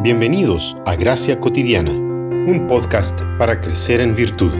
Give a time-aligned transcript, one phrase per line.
[0.00, 4.52] Bienvenidos a Gracia Cotidiana, un podcast para crecer en virtud.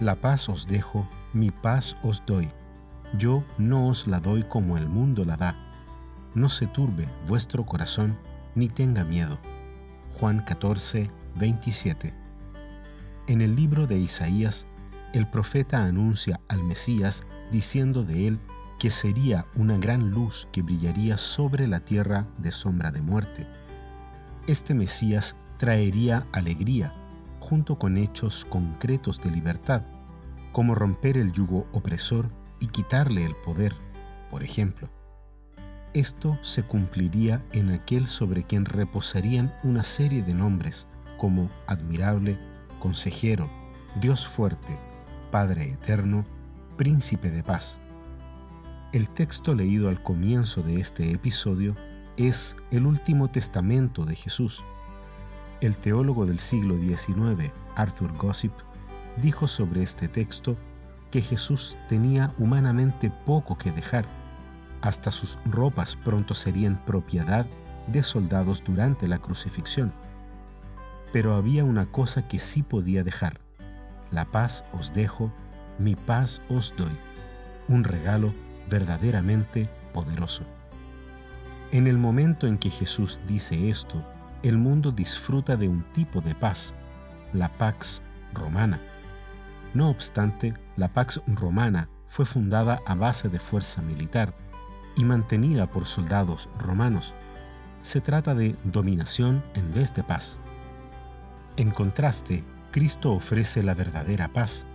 [0.00, 2.50] La paz os dejo, mi paz os doy.
[3.16, 5.56] Yo no os la doy como el mundo la da.
[6.34, 8.18] No se turbe vuestro corazón,
[8.54, 9.38] ni tenga miedo.
[10.12, 12.12] Juan 14, 27.
[13.28, 14.66] En el libro de Isaías,
[15.14, 18.38] el profeta anuncia al Mesías diciendo de él
[18.78, 23.46] que sería una gran luz que brillaría sobre la tierra de sombra de muerte.
[24.46, 26.94] Este Mesías traería alegría,
[27.40, 29.82] junto con hechos concretos de libertad,
[30.52, 33.74] como romper el yugo opresor y quitarle el poder,
[34.30, 34.88] por ejemplo.
[35.94, 40.88] Esto se cumpliría en aquel sobre quien reposarían una serie de nombres
[41.18, 42.38] como admirable,
[42.80, 43.48] consejero,
[44.00, 44.78] Dios fuerte,
[45.30, 46.26] Padre eterno,
[46.76, 47.80] príncipe de paz.
[48.94, 51.74] El texto leído al comienzo de este episodio
[52.16, 54.62] es el último testamento de Jesús.
[55.60, 58.52] El teólogo del siglo XIX, Arthur Gossip,
[59.20, 60.56] dijo sobre este texto
[61.10, 64.06] que Jesús tenía humanamente poco que dejar.
[64.80, 67.46] Hasta sus ropas pronto serían propiedad
[67.88, 69.92] de soldados durante la crucifixión.
[71.12, 73.40] Pero había una cosa que sí podía dejar.
[74.12, 75.32] La paz os dejo,
[75.80, 76.96] mi paz os doy.
[77.66, 78.32] Un regalo
[78.68, 80.44] verdaderamente poderoso.
[81.72, 84.04] En el momento en que Jesús dice esto,
[84.42, 86.74] el mundo disfruta de un tipo de paz,
[87.32, 88.80] la Pax Romana.
[89.72, 94.34] No obstante, la Pax Romana fue fundada a base de fuerza militar
[94.96, 97.14] y mantenida por soldados romanos.
[97.82, 100.38] Se trata de dominación en vez de paz.
[101.56, 104.66] En contraste, Cristo ofrece la verdadera paz,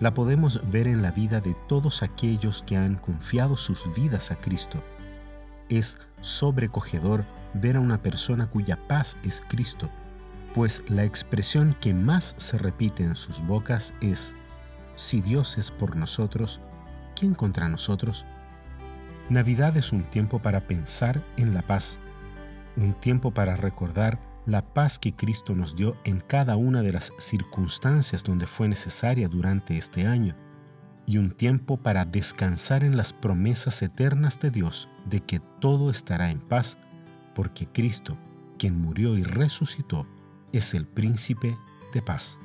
[0.00, 4.36] la podemos ver en la vida de todos aquellos que han confiado sus vidas a
[4.36, 4.82] Cristo.
[5.68, 9.90] Es sobrecogedor ver a una persona cuya paz es Cristo,
[10.54, 14.34] pues la expresión que más se repite en sus bocas es,
[14.96, 16.60] si Dios es por nosotros,
[17.14, 18.24] ¿quién contra nosotros?
[19.28, 21.98] Navidad es un tiempo para pensar en la paz,
[22.76, 27.12] un tiempo para recordar la paz que Cristo nos dio en cada una de las
[27.18, 30.36] circunstancias donde fue necesaria durante este año,
[31.06, 36.30] y un tiempo para descansar en las promesas eternas de Dios de que todo estará
[36.30, 36.78] en paz,
[37.34, 38.16] porque Cristo,
[38.58, 40.06] quien murió y resucitó,
[40.52, 41.56] es el príncipe
[41.92, 42.38] de paz.